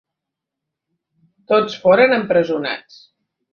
[1.53, 3.01] Tots foren empresonats.